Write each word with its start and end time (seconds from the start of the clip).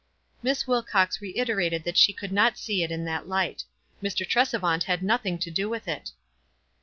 Miss 0.41 0.65
Wilcox 0.65 1.21
reiterated 1.21 1.83
that 1.83 1.95
she 1.95 2.11
could 2.11 2.31
not 2.31 2.57
see 2.57 2.81
it 2.81 2.89
in 2.91 3.05
that 3.05 3.27
light. 3.27 3.65
Mr. 4.01 4.27
Tresevant 4.27 4.85
had 4.85 5.03
nothing 5.03 5.37
to 5.37 5.51
do 5.51 5.69
with 5.69 5.87
it. 5.87 6.09